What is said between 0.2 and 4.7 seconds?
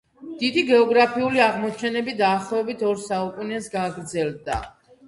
დიდი გეოგრაფიული აღმოჩენები დაახლოებით ორ საუკუნეს გაგრძელდა.